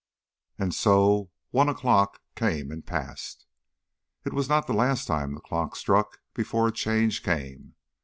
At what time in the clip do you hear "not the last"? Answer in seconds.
4.49-5.05